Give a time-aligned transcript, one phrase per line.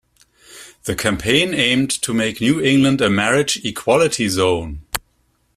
[0.85, 4.81] The campaign aimed to make New England a marriage equality zone.